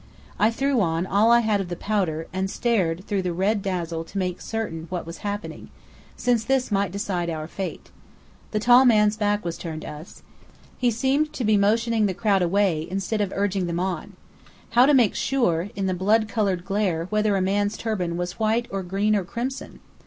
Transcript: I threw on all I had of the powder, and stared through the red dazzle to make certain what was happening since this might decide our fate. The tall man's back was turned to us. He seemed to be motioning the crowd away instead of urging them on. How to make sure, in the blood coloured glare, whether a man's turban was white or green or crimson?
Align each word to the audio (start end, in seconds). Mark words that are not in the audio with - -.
I 0.39 0.49
threw 0.49 0.81
on 0.81 1.05
all 1.05 1.29
I 1.29 1.41
had 1.41 1.61
of 1.61 1.69
the 1.69 1.75
powder, 1.75 2.25
and 2.33 2.49
stared 2.49 3.05
through 3.05 3.21
the 3.21 3.33
red 3.33 3.61
dazzle 3.61 4.03
to 4.05 4.17
make 4.17 4.41
certain 4.41 4.87
what 4.89 5.05
was 5.05 5.19
happening 5.19 5.69
since 6.17 6.43
this 6.43 6.71
might 6.71 6.91
decide 6.91 7.29
our 7.29 7.47
fate. 7.47 7.91
The 8.49 8.57
tall 8.59 8.83
man's 8.83 9.15
back 9.15 9.45
was 9.45 9.59
turned 9.59 9.83
to 9.83 9.89
us. 9.91 10.23
He 10.79 10.89
seemed 10.89 11.33
to 11.33 11.43
be 11.45 11.55
motioning 11.55 12.07
the 12.07 12.15
crowd 12.15 12.41
away 12.41 12.87
instead 12.89 13.21
of 13.21 13.31
urging 13.35 13.67
them 13.67 13.79
on. 13.79 14.13
How 14.71 14.87
to 14.87 14.93
make 14.95 15.13
sure, 15.13 15.69
in 15.75 15.85
the 15.85 15.93
blood 15.93 16.27
coloured 16.27 16.65
glare, 16.65 17.05
whether 17.11 17.35
a 17.35 17.39
man's 17.41 17.77
turban 17.77 18.17
was 18.17 18.39
white 18.39 18.67
or 18.71 18.81
green 18.81 19.15
or 19.15 19.23
crimson? 19.23 19.81